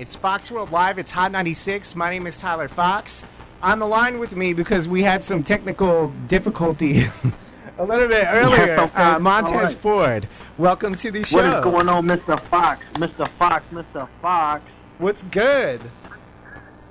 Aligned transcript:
It's 0.00 0.16
Fox 0.16 0.50
World 0.50 0.72
Live. 0.72 0.98
It's 0.98 1.10
Hot 1.10 1.30
96. 1.30 1.94
My 1.94 2.08
name 2.08 2.26
is 2.26 2.38
Tyler 2.38 2.68
Fox. 2.68 3.22
On 3.60 3.78
the 3.78 3.86
line 3.86 4.18
with 4.18 4.34
me 4.34 4.54
because 4.54 4.88
we 4.88 5.02
had 5.02 5.22
some 5.22 5.42
technical 5.42 6.08
difficulty 6.26 7.04
a 7.78 7.84
little 7.84 8.08
bit 8.08 8.24
earlier. 8.26 8.80
okay. 8.80 8.94
Uh, 8.94 9.18
Montez 9.18 9.74
right. 9.74 9.82
Ford. 9.82 10.28
Welcome 10.56 10.94
to 10.94 11.10
the 11.10 11.22
show. 11.22 11.36
What 11.36 11.44
is 11.44 11.62
going 11.62 11.88
on, 11.90 12.08
Mr. 12.08 12.40
Fox? 12.48 12.82
Mr. 12.94 13.28
Fox, 13.32 13.62
Mr. 13.70 14.08
Fox. 14.22 14.64
What's 14.96 15.22
good? 15.24 15.82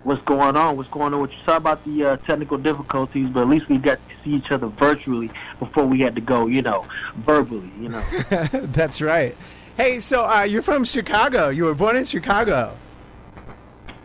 What's 0.03 0.23
going 0.25 0.55
on? 0.55 0.77
What's 0.77 0.91
going 0.91 1.11
on 1.11 1.21
with 1.21 1.31
you? 1.31 1.37
Sorry 1.45 1.57
about 1.57 1.83
the 1.85 2.05
uh, 2.05 2.17
technical 2.17 2.59
difficulties, 2.59 3.27
but 3.29 3.41
at 3.41 3.49
least 3.49 3.69
we 3.69 3.79
got 3.79 3.97
to 4.07 4.15
see 4.23 4.35
each 4.35 4.51
other 4.51 4.67
virtually 4.67 5.31
before 5.57 5.87
we 5.87 5.99
had 6.01 6.13
to 6.13 6.21
go, 6.21 6.45
you 6.45 6.61
know, 6.61 6.85
verbally, 7.25 7.71
you 7.79 7.89
know. 7.89 8.03
That's 8.51 9.01
right. 9.01 9.35
Hey, 9.77 9.99
so 9.99 10.29
uh, 10.29 10.43
you're 10.43 10.61
from 10.61 10.83
Chicago. 10.83 11.49
You 11.49 11.63
were 11.63 11.73
born 11.73 11.95
in 11.95 12.05
Chicago. 12.05 12.77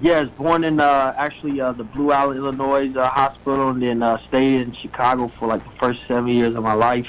Yes, 0.00 0.28
born 0.36 0.64
in 0.64 0.80
uh, 0.80 1.14
actually 1.16 1.60
uh, 1.60 1.72
the 1.72 1.84
Blue 1.84 2.10
Island, 2.10 2.38
Illinois 2.38 2.92
uh, 2.96 3.08
hospital, 3.08 3.70
and 3.70 3.82
then 3.82 4.02
uh, 4.02 4.18
stayed 4.28 4.60
in 4.62 4.74
Chicago 4.80 5.30
for 5.38 5.48
like 5.48 5.64
the 5.64 5.72
first 5.80 6.00
seven 6.08 6.28
years 6.28 6.54
of 6.54 6.62
my 6.62 6.74
life. 6.74 7.06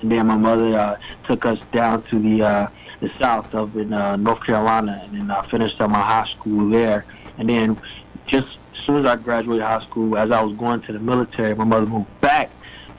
And 0.00 0.10
then 0.10 0.26
my 0.26 0.36
mother 0.36 0.78
uh, 0.78 0.96
took 1.26 1.46
us 1.46 1.58
down 1.72 2.04
to 2.10 2.18
the 2.20 2.44
uh, 2.44 2.68
the 3.00 3.10
south 3.20 3.52
of 3.54 3.76
in 3.76 3.92
uh, 3.92 4.16
North 4.16 4.44
Carolina, 4.44 5.00
and 5.04 5.14
then 5.14 5.30
I 5.30 5.48
finished 5.50 5.80
up 5.80 5.90
my 5.90 6.02
high 6.02 6.26
school 6.38 6.70
there. 6.70 7.06
And 7.38 7.48
then 7.48 7.80
just 8.26 8.46
as 8.46 8.86
soon 8.86 9.04
as 9.04 9.10
I 9.10 9.16
graduated 9.16 9.64
high 9.64 9.82
school, 9.84 10.16
as 10.16 10.30
I 10.30 10.42
was 10.42 10.56
going 10.56 10.82
to 10.82 10.92
the 10.92 10.98
military, 10.98 11.54
my 11.54 11.64
mother 11.64 11.86
moved 11.86 12.20
back 12.20 12.50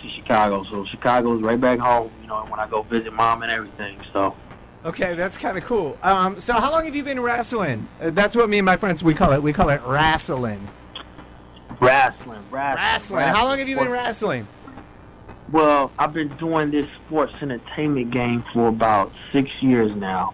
to 0.02 0.10
Chicago. 0.10 0.64
So 0.70 0.86
Chicago 0.86 1.38
is 1.38 1.44
right 1.44 1.60
back 1.60 1.80
home, 1.80 2.12
you 2.22 2.28
know, 2.28 2.46
when 2.48 2.60
I 2.60 2.68
go 2.68 2.84
visit 2.84 3.14
mom 3.14 3.42
and 3.44 3.52
everything. 3.52 4.00
So 4.14 4.36
Okay, 4.88 5.16
that's 5.16 5.38
kind 5.38 5.58
of 5.58 5.66
cool. 5.66 5.98
Um, 6.02 6.40
so 6.40 6.54
how 6.54 6.72
long 6.72 6.86
have 6.86 6.96
you 6.96 7.04
been 7.04 7.20
wrestling? 7.20 7.90
Uh, 8.00 8.10
that's 8.12 8.38
what 8.38 8.50
me 8.50 8.58
and 8.60 8.66
my 8.66 8.78
friends 8.78 9.04
we 9.04 9.14
call 9.14 9.34
it. 9.34 9.44
We 9.44 9.52
call 9.52 9.68
it 9.70 9.82
wrestling. 9.86 10.66
wrestling, 11.82 12.42
wrestling, 12.50 12.76
Wrestling. 12.78 13.28
How 13.28 13.44
long 13.44 13.60
have 13.60 13.68
you 13.68 13.76
been 13.76 13.90
wrestling? 13.92 14.48
Well, 15.52 15.92
I've 16.00 16.14
been 16.14 16.30
doing 16.38 16.72
this 16.72 16.88
sports 17.06 17.34
entertainment 17.42 18.12
game 18.12 18.46
for 18.54 18.70
about 18.70 19.12
six 19.34 19.50
years 19.60 19.94
now. 19.94 20.34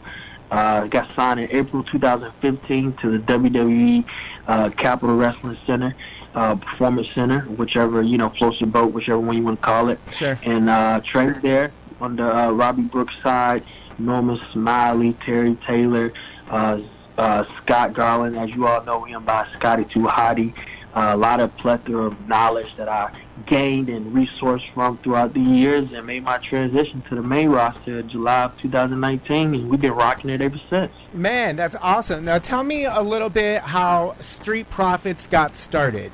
Uh, 0.52 0.86
got 0.86 1.14
signed 1.16 1.40
in 1.40 1.50
April 1.52 1.84
2015 1.86 2.94
to 3.02 3.18
the 3.18 3.24
WWE 3.24 4.06
uh, 4.48 4.70
Capitol 4.78 5.16
Wrestling 5.18 5.58
Center, 5.66 5.96
uh, 6.36 6.56
Performance 6.56 7.08
Center, 7.16 7.42
whichever 7.42 8.04
you 8.04 8.20
know 8.20 8.30
floats 8.38 8.60
your 8.62 8.70
boat, 8.70 8.94
whichever 8.94 9.20
one 9.20 9.36
you 9.36 9.44
want 9.44 9.60
to 9.60 9.66
call 9.66 9.90
it. 9.90 10.00
Sure. 10.12 10.38
And 10.44 10.70
uh, 10.70 11.02
trained 11.12 11.42
there 11.42 11.72
under 12.00 12.30
uh, 12.30 12.52
Robbie 12.52 12.84
Brooks' 12.84 13.14
side, 13.24 13.64
Norman 14.00 14.40
Smiley, 14.52 15.18
Terry 15.26 15.58
Taylor, 15.68 16.12
uh, 16.50 16.80
uh, 17.18 17.44
Scott 17.62 17.94
Garland, 17.94 18.38
as 18.38 18.50
you 18.50 18.68
all 18.68 18.84
know 18.84 19.04
him 19.04 19.24
by 19.26 19.48
Scotty 19.56 19.86
Too 19.86 20.02
Hottie. 20.02 20.54
Uh, 20.96 21.12
a 21.14 21.18
lot 21.18 21.40
of 21.40 21.56
plethora 21.58 22.06
of 22.06 22.28
knowledge 22.28 22.70
that 22.78 22.88
I 22.88 23.12
gained 23.48 23.90
and 23.90 24.14
resourced 24.14 24.72
from 24.76 25.00
throughout 25.00 25.34
the 25.34 25.40
years 25.40 25.90
and 25.92 26.06
made 26.06 26.24
my 26.24 26.38
transition 26.38 27.04
to 27.10 27.16
the 27.16 27.22
main 27.24 27.50
roster 27.50 28.00
in 28.00 28.10
July 28.10 28.44
of 28.44 28.58
2019, 28.62 29.56
and 29.56 29.70
we've 29.70 29.82
been 29.82 29.92
rocking 29.92 30.30
it 30.30 30.40
ever 30.40 30.62
since. 30.70 30.92
Man, 31.12 31.56
that's 31.56 31.76
awesome. 31.82 32.26
Now 32.26 32.38
tell 32.38 32.64
me 32.64 32.86
a 32.86 33.02
little 33.02 33.30
bit 33.30 33.62
how 33.64 34.16
Street 34.20 34.70
Profits 34.70 35.26
got 35.26 35.56
started. 35.56 36.12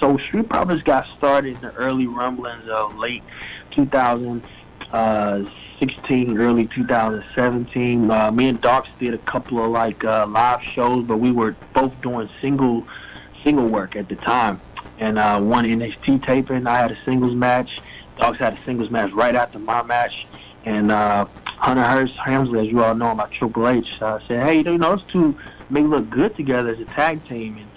So 0.00 0.16
Street 0.28 0.48
Profits 0.48 0.82
got 0.84 1.04
started 1.18 1.56
in 1.56 1.60
the 1.60 1.74
early 1.74 2.06
rumblings 2.06 2.66
of 2.70 2.96
late 2.96 3.22
2016, 5.80 6.38
early 6.38 6.66
2017. 6.74 8.10
Uh, 8.10 8.30
me 8.32 8.48
and 8.48 8.60
Dawks 8.60 8.88
did 8.98 9.14
a 9.14 9.18
couple 9.18 9.64
of 9.64 9.70
like 9.70 10.02
uh, 10.04 10.26
live 10.26 10.62
shows, 10.62 11.04
but 11.06 11.18
we 11.18 11.30
were 11.30 11.54
both 11.72 11.92
doing 12.02 12.28
single 12.40 12.84
single 13.44 13.66
work 13.68 13.94
at 13.94 14.08
the 14.08 14.16
time. 14.16 14.60
And 14.98 15.18
uh, 15.18 15.40
one 15.40 15.64
NXT 15.64 16.26
taping, 16.26 16.66
I 16.66 16.78
had 16.78 16.90
a 16.90 16.98
singles 17.04 17.34
match. 17.34 17.70
Dawks 18.18 18.38
had 18.38 18.54
a 18.54 18.64
singles 18.64 18.90
match 18.90 19.12
right 19.12 19.34
after 19.34 19.60
my 19.60 19.82
match. 19.82 20.26
And 20.64 20.90
uh, 20.90 21.26
Hunter 21.44 21.84
Hearst 21.84 22.14
Helmsley, 22.14 22.60
as 22.60 22.66
you 22.66 22.82
all 22.82 22.96
know, 22.96 23.14
my 23.14 23.26
Triple 23.26 23.68
H, 23.68 23.86
uh, 24.00 24.18
said, 24.26 24.44
"Hey, 24.44 24.56
you 24.58 24.78
know, 24.78 24.96
those 24.96 25.04
two 25.12 25.38
may 25.70 25.82
look 25.82 26.10
good 26.10 26.34
together 26.34 26.70
as 26.70 26.80
a 26.80 26.86
tag 26.86 27.26
team." 27.28 27.56
And 27.56 27.68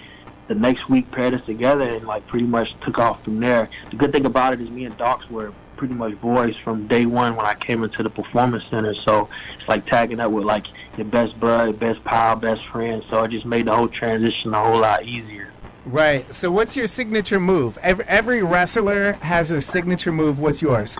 the 0.52 0.60
next 0.60 0.88
week 0.90 1.10
paired 1.12 1.32
us 1.34 1.44
together 1.46 1.88
and 1.88 2.06
like 2.06 2.26
pretty 2.26 2.46
much 2.46 2.68
took 2.84 2.98
off 2.98 3.22
from 3.24 3.40
there. 3.40 3.70
The 3.90 3.96
good 3.96 4.12
thing 4.12 4.26
about 4.26 4.52
it 4.52 4.60
is 4.60 4.68
me 4.68 4.84
and 4.84 4.96
Dawks 4.98 5.28
were 5.30 5.52
pretty 5.76 5.94
much 5.94 6.20
boys 6.20 6.54
from 6.62 6.86
day 6.86 7.06
one 7.06 7.36
when 7.36 7.46
I 7.46 7.54
came 7.54 7.82
into 7.82 8.02
the 8.02 8.10
performance 8.10 8.62
center. 8.70 8.94
So 9.06 9.28
it's 9.58 9.68
like 9.68 9.86
tagging 9.86 10.20
up 10.20 10.30
with 10.30 10.44
like 10.44 10.64
your 10.96 11.06
best 11.06 11.38
bud, 11.40 11.80
best 11.80 12.04
pal, 12.04 12.36
best 12.36 12.60
friend. 12.70 13.02
So 13.08 13.24
it 13.24 13.30
just 13.30 13.46
made 13.46 13.66
the 13.66 13.74
whole 13.74 13.88
transition 13.88 14.52
a 14.52 14.62
whole 14.62 14.80
lot 14.80 15.04
easier. 15.04 15.50
Right. 15.86 16.32
So 16.32 16.52
what's 16.52 16.76
your 16.76 16.86
signature 16.86 17.40
move? 17.40 17.78
Every, 17.82 18.04
every 18.06 18.42
wrestler 18.42 19.14
has 19.14 19.50
a 19.50 19.62
signature 19.62 20.12
move. 20.12 20.38
What's 20.38 20.60
yours? 20.60 20.98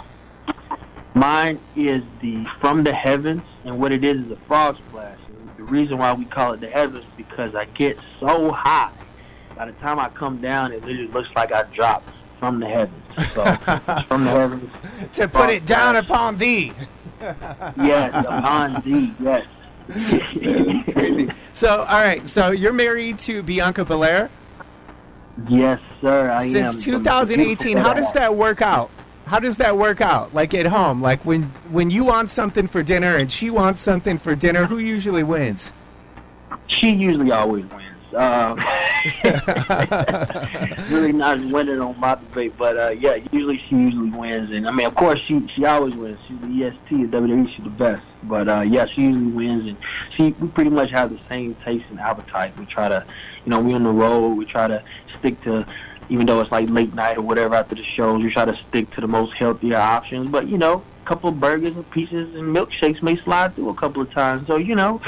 Mine 1.14 1.60
is 1.76 2.02
the 2.22 2.46
From 2.60 2.84
the 2.84 2.94
Heavens, 2.94 3.42
and 3.64 3.78
what 3.78 3.92
it 3.92 4.02
is 4.02 4.24
is 4.24 4.32
a 4.32 4.36
frog 4.48 4.78
splash. 4.88 5.18
And 5.28 5.50
the 5.58 5.64
reason 5.64 5.98
why 5.98 6.14
we 6.14 6.24
call 6.24 6.54
it 6.54 6.60
the 6.60 6.70
Heavens 6.70 7.04
is 7.04 7.10
because 7.18 7.54
I 7.54 7.66
get 7.66 7.98
so 8.18 8.50
high. 8.50 8.92
By 9.56 9.66
the 9.66 9.72
time 9.72 9.98
I 9.98 10.08
come 10.10 10.40
down, 10.40 10.72
it 10.72 10.84
literally 10.84 11.08
looks 11.08 11.28
like 11.36 11.52
I 11.52 11.64
dropped 11.74 12.08
from 12.38 12.58
the 12.60 12.66
heavens. 12.66 13.02
So, 13.32 13.44
from 14.08 14.24
the 14.24 14.30
heavens. 14.30 14.70
to 15.14 15.28
put 15.28 15.50
it 15.50 15.64
down 15.66 15.94
Frog 15.94 16.04
upon 16.04 16.36
thee. 16.38 16.72
Yes, 17.20 18.12
upon 18.26 18.82
thee, 18.82 19.14
yes. 19.20 19.46
It's 19.88 20.92
crazy. 20.92 21.30
So, 21.52 21.80
all 21.80 22.00
right. 22.00 22.26
So 22.28 22.50
you're 22.50 22.72
married 22.72 23.18
to 23.20 23.42
Bianca 23.42 23.84
Belair 23.84 24.30
Yes, 25.48 25.80
sir, 26.00 26.30
I 26.30 26.44
am. 26.44 26.50
since 26.50 26.84
2018. 26.84 27.76
How 27.76 27.94
does 27.94 28.12
that 28.12 28.34
work 28.36 28.62
out? 28.62 28.90
How 29.26 29.38
does 29.38 29.56
that 29.58 29.76
work 29.76 30.00
out? 30.00 30.34
Like 30.34 30.52
at 30.52 30.66
home, 30.66 31.00
like 31.00 31.24
when 31.24 31.44
when 31.70 31.90
you 31.90 32.04
want 32.04 32.28
something 32.28 32.66
for 32.66 32.82
dinner 32.82 33.16
and 33.16 33.30
she 33.30 33.50
wants 33.50 33.80
something 33.80 34.18
for 34.18 34.34
dinner, 34.34 34.66
who 34.66 34.78
usually 34.78 35.22
wins? 35.22 35.72
She 36.66 36.90
usually 36.90 37.30
always 37.32 37.64
wins. 37.66 38.14
Uh, 38.14 38.56
really 40.90 41.12
not 41.12 41.40
winning 41.40 41.80
on 41.80 41.98
my 41.98 42.14
debate, 42.14 42.56
but 42.56 42.76
uh, 42.76 42.90
yeah, 42.90 43.16
usually 43.32 43.60
she 43.68 43.74
usually 43.74 44.10
wins. 44.10 44.50
And 44.50 44.66
I 44.66 44.70
mean, 44.70 44.86
of 44.86 44.94
course, 44.94 45.20
she 45.26 45.44
she 45.54 45.64
always 45.64 45.94
wins. 45.94 46.18
She's 46.28 46.38
the 46.40 46.46
EST 46.46 47.04
at 47.04 47.10
WWE. 47.10 47.54
She's 47.54 47.64
the 47.64 47.70
best. 47.70 48.02
But 48.22 48.48
uh, 48.48 48.60
yeah, 48.60 48.86
she 48.94 49.02
usually 49.02 49.32
wins, 49.32 49.68
and 49.68 49.76
she 50.16 50.32
we 50.40 50.48
pretty 50.48 50.70
much 50.70 50.90
have 50.90 51.10
the 51.10 51.20
same 51.28 51.56
taste 51.64 51.84
and 51.90 51.98
appetite. 51.98 52.56
We 52.58 52.66
try 52.66 52.88
to, 52.88 53.04
you 53.44 53.50
know, 53.50 53.60
we 53.60 53.74
on 53.74 53.82
the 53.82 53.90
road. 53.90 54.34
We 54.34 54.44
try 54.44 54.68
to 54.68 54.82
stick 55.18 55.42
to. 55.44 55.66
Even 56.08 56.26
though 56.26 56.40
it's 56.40 56.50
like 56.50 56.68
late 56.68 56.92
night 56.94 57.16
or 57.16 57.22
whatever 57.22 57.54
after 57.54 57.74
the 57.74 57.84
shows, 57.96 58.22
we 58.22 58.30
try 58.32 58.44
to 58.44 58.56
stick 58.68 58.90
to 58.94 59.00
the 59.00 59.06
most 59.06 59.32
healthier 59.34 59.76
options. 59.76 60.30
But 60.30 60.46
you 60.48 60.58
know, 60.58 60.84
couple 61.12 61.28
of 61.28 61.38
burgers 61.38 61.76
and 61.76 61.90
pieces 61.90 62.34
and 62.34 62.56
milkshakes 62.56 63.02
may 63.02 63.20
slide 63.22 63.54
through 63.54 63.68
a 63.68 63.74
couple 63.74 64.00
of 64.00 64.10
times. 64.12 64.46
So 64.46 64.56
you 64.56 64.74
know, 64.74 64.98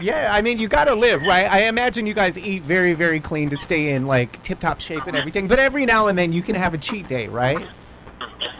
Yeah, 0.00 0.30
I 0.32 0.40
mean, 0.40 0.58
you 0.58 0.68
got 0.68 0.86
to 0.86 0.94
live, 0.94 1.20
right? 1.20 1.50
I 1.50 1.64
imagine 1.64 2.06
you 2.06 2.14
guys 2.14 2.38
eat 2.38 2.62
very, 2.62 2.94
very 2.94 3.20
clean 3.20 3.50
to 3.50 3.58
stay 3.58 3.90
in 3.90 4.06
like 4.06 4.42
tip-top 4.42 4.80
shape 4.80 5.06
and 5.06 5.14
everything. 5.14 5.48
But 5.48 5.58
every 5.58 5.84
now 5.84 6.06
and 6.06 6.18
then, 6.18 6.32
you 6.32 6.40
can 6.40 6.54
have 6.54 6.72
a 6.72 6.78
cheat 6.78 7.08
day, 7.08 7.28
right? 7.28 7.68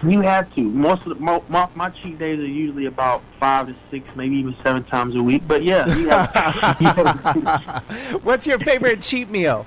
You 0.03 0.21
have 0.21 0.55
to. 0.55 0.61
Most 0.61 1.03
of 1.07 1.09
the 1.09 1.15
mo, 1.15 1.43
my, 1.49 1.69
my 1.75 1.89
cheat 1.89 2.19
days 2.19 2.39
are 2.39 2.47
usually 2.47 2.85
about 2.85 3.23
five 3.39 3.69
to 3.69 3.77
six, 3.91 4.07
maybe 4.15 4.37
even 4.37 4.55
seven 4.63 4.85
times 4.85 5.17
a 5.17 5.23
week. 5.23 5.43
But 5.49 5.65
yeah, 5.65 5.87
you 5.95 6.11
have, 6.11 6.77
you 6.81 6.87
have 6.87 7.35
to. 7.35 8.19
What's 8.23 8.47
your 8.47 8.59
favorite 8.59 9.01
cheat 9.01 9.31
meal? 9.31 9.65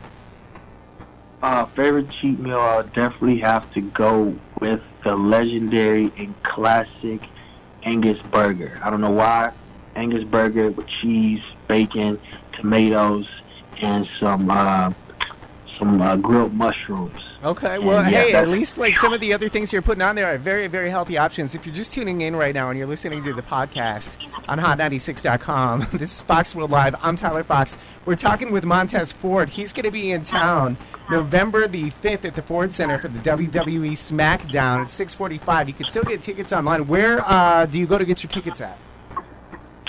Uh, 1.43 1.65
favorite 1.75 2.07
cheat 2.21 2.39
meal, 2.39 2.57
I 2.57 2.77
would 2.77 2.93
definitely 2.93 3.39
have 3.39 3.69
to 3.73 3.81
go 3.81 4.33
with 4.61 4.79
the 5.03 5.13
legendary 5.13 6.09
and 6.17 6.41
classic 6.43 7.19
Angus 7.83 8.17
burger. 8.31 8.79
I 8.81 8.89
don't 8.89 9.01
know 9.01 9.11
why. 9.11 9.51
Angus 9.93 10.23
burger 10.23 10.71
with 10.71 10.87
cheese, 11.01 11.41
bacon, 11.67 12.17
tomatoes, 12.53 13.27
and 13.81 14.07
some 14.21 14.49
uh, 14.49 14.93
some 15.77 16.01
uh, 16.01 16.15
grilled 16.15 16.53
mushrooms. 16.53 17.19
Okay, 17.43 17.77
well, 17.77 18.09
yeah, 18.09 18.21
hey, 18.21 18.33
at 18.33 18.47
least 18.47 18.77
like 18.77 18.95
some 18.95 19.11
of 19.11 19.19
the 19.19 19.33
other 19.33 19.49
things 19.49 19.73
you're 19.73 19.81
putting 19.81 20.01
on 20.01 20.15
there 20.15 20.27
are 20.27 20.37
very, 20.37 20.67
very 20.67 20.89
healthy 20.89 21.17
options. 21.17 21.55
If 21.55 21.65
you're 21.65 21.75
just 21.75 21.91
tuning 21.91 22.21
in 22.21 22.37
right 22.37 22.55
now 22.55 22.69
and 22.69 22.77
you're 22.77 22.87
listening 22.87 23.21
to 23.25 23.33
the 23.33 23.41
podcast 23.41 24.15
on 24.47 24.59
Hot96.com, 24.59 25.87
this 25.93 26.15
is 26.15 26.21
Fox 26.21 26.55
World 26.55 26.71
Live. 26.71 26.95
I'm 27.01 27.17
Tyler 27.17 27.43
Fox. 27.43 27.77
We're 28.05 28.15
talking 28.15 28.51
with 28.51 28.63
Montez 28.63 29.11
Ford. 29.11 29.49
He's 29.49 29.73
going 29.73 29.83
to 29.83 29.91
be 29.91 30.11
in 30.11 30.21
town 30.21 30.77
November 31.09 31.67
the 31.67 31.91
5th 32.01 32.23
at 32.23 32.35
the 32.35 32.41
Ford 32.41 32.73
Center 32.73 32.97
for 32.97 33.09
the 33.09 33.19
WWE 33.19 33.91
SmackDown 33.91 34.83
at 34.83 34.87
6:45. 34.87 35.67
You 35.67 35.73
can 35.73 35.85
still 35.85 36.03
get 36.03 36.21
tickets 36.21 36.53
online. 36.53 36.87
Where 36.87 37.29
uh, 37.29 37.65
do 37.65 37.77
you 37.77 37.87
go 37.87 37.97
to 37.97 38.05
get 38.05 38.23
your 38.23 38.29
tickets 38.29 38.61
at? 38.61 38.77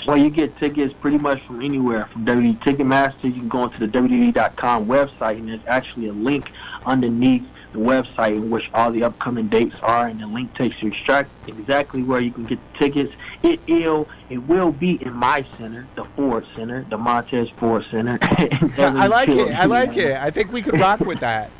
Well, 0.05 0.17
you 0.17 0.29
get 0.29 0.57
tickets 0.57 0.93
pretty 1.01 1.17
much 1.17 1.45
from 1.45 1.61
anywhere. 1.61 2.07
From 2.11 2.25
WWE 2.25 2.61
Ticketmaster, 2.63 3.23
you 3.23 3.33
can 3.33 3.49
go 3.49 3.65
into 3.65 3.79
the 3.79 3.87
WWE.com 3.87 4.85
website, 4.85 5.39
and 5.39 5.49
there's 5.49 5.61
actually 5.67 6.07
a 6.07 6.13
link 6.13 6.45
underneath 6.85 7.43
the 7.73 7.79
website 7.79 8.35
in 8.35 8.49
which 8.49 8.63
all 8.73 8.91
the 8.91 9.03
upcoming 9.03 9.49
dates 9.49 9.75
are, 9.81 10.07
and 10.07 10.19
the 10.19 10.27
link 10.27 10.55
takes 10.55 10.81
you 10.81 10.89
extract 10.89 11.29
exactly 11.47 12.03
where 12.03 12.21
you 12.21 12.31
can 12.31 12.45
get 12.45 12.59
the 12.73 12.79
tickets. 12.79 13.13
It 13.43 13.59
will 13.67 14.07
it 14.29 14.37
will 14.39 14.71
be 14.71 14.97
in 15.01 15.13
my 15.13 15.45
center, 15.57 15.87
the 15.95 16.05
Ford 16.15 16.45
Center, 16.55 16.85
the 16.89 16.97
Montez 16.97 17.49
Ford 17.57 17.83
Center. 17.91 18.17
I 18.21 19.07
like 19.07 19.29
it. 19.29 19.53
I 19.53 19.65
like 19.65 19.97
it. 19.97 20.15
I 20.17 20.31
think 20.31 20.51
we 20.51 20.61
could 20.61 20.79
rock 20.79 21.01
with 21.01 21.19
that. 21.19 21.51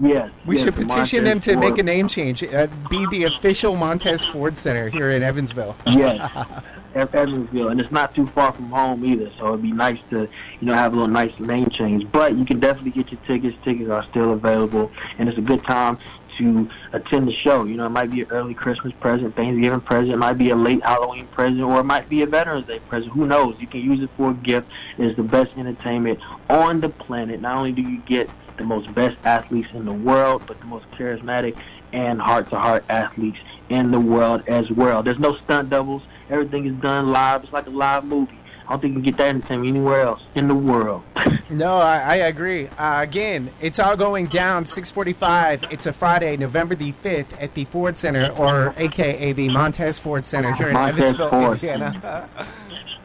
Yes. 0.00 0.30
We 0.46 0.56
yes, 0.56 0.64
should 0.64 0.74
petition 0.74 1.24
Montez 1.24 1.24
them 1.24 1.40
to 1.40 1.52
Ford. 1.54 1.64
make 1.64 1.78
a 1.78 1.82
name 1.82 2.08
change. 2.08 2.42
Uh, 2.42 2.68
be 2.88 3.06
the 3.10 3.24
official 3.24 3.76
Montez 3.76 4.24
Ford 4.24 4.56
Center 4.56 4.88
here 4.88 5.10
in 5.10 5.22
Evansville. 5.22 5.76
Yes. 5.86 6.30
Evansville, 6.94 7.68
and 7.68 7.80
it's 7.80 7.92
not 7.92 8.14
too 8.14 8.26
far 8.28 8.52
from 8.52 8.70
home 8.70 9.04
either, 9.04 9.30
so 9.38 9.48
it'd 9.48 9.62
be 9.62 9.70
nice 9.70 9.98
to, 10.10 10.28
you 10.60 10.66
know, 10.66 10.74
have 10.74 10.92
a 10.92 10.96
little 10.96 11.08
nice 11.08 11.32
name 11.38 11.70
change. 11.70 12.10
But 12.10 12.36
you 12.36 12.44
can 12.44 12.58
definitely 12.58 12.90
get 12.90 13.12
your 13.12 13.20
tickets. 13.26 13.56
Tickets 13.64 13.88
are 13.90 14.04
still 14.10 14.32
available, 14.32 14.90
and 15.18 15.28
it's 15.28 15.38
a 15.38 15.42
good 15.42 15.62
time 15.64 15.98
to 16.38 16.68
attend 16.92 17.28
the 17.28 17.32
show. 17.32 17.64
You 17.64 17.76
know, 17.76 17.86
it 17.86 17.90
might 17.90 18.10
be 18.10 18.22
an 18.22 18.30
early 18.30 18.54
Christmas 18.54 18.92
present, 19.00 19.36
Thanksgiving 19.36 19.80
present, 19.80 20.12
it 20.12 20.16
might 20.16 20.38
be 20.38 20.50
a 20.50 20.56
late 20.56 20.82
Halloween 20.82 21.26
present, 21.28 21.60
or 21.60 21.80
it 21.80 21.84
might 21.84 22.08
be 22.08 22.22
a 22.22 22.26
Veterans 22.26 22.66
Day 22.66 22.80
present. 22.80 23.12
Who 23.12 23.26
knows? 23.26 23.56
You 23.60 23.66
can 23.66 23.80
use 23.80 24.02
it 24.02 24.10
for 24.16 24.30
a 24.30 24.34
gift. 24.34 24.68
It's 24.98 25.16
the 25.16 25.22
best 25.22 25.50
entertainment 25.56 26.18
on 26.48 26.80
the 26.80 26.88
planet. 26.88 27.40
Not 27.40 27.56
only 27.56 27.72
do 27.72 27.82
you 27.82 27.98
get 27.98 28.28
the 28.60 28.66
most 28.66 28.94
best 28.94 29.16
athletes 29.24 29.68
in 29.74 29.84
the 29.84 29.92
world, 29.92 30.42
but 30.46 30.58
the 30.60 30.66
most 30.66 30.88
charismatic 30.92 31.56
and 31.92 32.20
heart-to-heart 32.20 32.84
athletes 32.88 33.38
in 33.70 33.90
the 33.90 33.98
world 33.98 34.42
as 34.46 34.70
well. 34.70 35.02
There's 35.02 35.18
no 35.18 35.36
stunt 35.38 35.70
doubles. 35.70 36.02
Everything 36.28 36.66
is 36.66 36.74
done 36.80 37.10
live. 37.10 37.42
It's 37.42 37.52
like 37.52 37.66
a 37.66 37.70
live 37.70 38.04
movie. 38.04 38.38
I 38.66 38.74
don't 38.74 38.82
think 38.82 38.94
you 38.94 39.02
can 39.02 39.10
get 39.10 39.16
that 39.16 39.28
entertainment 39.30 39.70
anywhere 39.70 40.02
else 40.02 40.20
in 40.36 40.46
the 40.46 40.54
world. 40.54 41.02
No, 41.50 41.78
I, 41.78 41.98
I 41.98 42.14
agree. 42.14 42.68
Uh, 42.68 43.02
again, 43.02 43.50
it's 43.60 43.80
all 43.80 43.96
going 43.96 44.26
down 44.28 44.64
645. 44.64 45.64
It's 45.72 45.84
a 45.84 45.92
Friday, 45.92 46.36
November 46.36 46.76
the 46.76 46.92
5th 46.92 47.26
at 47.40 47.54
the 47.54 47.64
Ford 47.64 47.96
Center, 47.96 48.30
or 48.38 48.72
AKA 48.76 49.32
the 49.32 49.48
Montez 49.48 49.98
Ford 49.98 50.24
Center 50.24 50.52
here 50.52 50.68
in 50.68 50.74
Montez 50.74 51.10
Evansville, 51.10 51.30
Ford. 51.30 51.52
Indiana. 51.54 52.28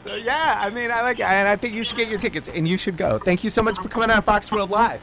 So, 0.04 0.14
yeah, 0.16 0.60
I 0.60 0.70
mean, 0.70 0.92
I 0.92 1.02
like 1.02 1.18
it. 1.18 1.24
And 1.24 1.48
I 1.48 1.56
think 1.56 1.74
you 1.74 1.84
should 1.84 1.98
get 1.98 2.08
your 2.08 2.20
tickets, 2.20 2.48
and 2.48 2.68
you 2.68 2.78
should 2.78 2.98
go. 2.98 3.18
Thank 3.18 3.44
you 3.44 3.50
so 3.50 3.64
much 3.64 3.78
for 3.78 3.90
coming 3.90 4.12
on 4.12 4.22
Fox 4.22 4.52
World 4.52 4.70
Live. 4.70 5.02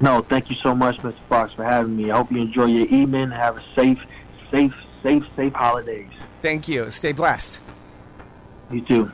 No, 0.00 0.22
thank 0.28 0.50
you 0.50 0.56
so 0.62 0.74
much, 0.74 0.96
Mr. 0.98 1.16
Fox, 1.28 1.52
for 1.54 1.64
having 1.64 1.96
me. 1.96 2.10
I 2.10 2.16
hope 2.16 2.30
you 2.30 2.40
enjoy 2.40 2.66
your 2.66 2.86
evening. 2.86 3.30
Have 3.30 3.56
a 3.56 3.64
safe, 3.74 3.98
safe, 4.50 4.74
safe, 5.02 5.22
safe 5.36 5.52
holidays. 5.52 6.10
Thank 6.42 6.68
you. 6.68 6.90
Stay 6.90 7.12
blessed. 7.12 7.60
You 8.70 8.80
too. 8.82 9.12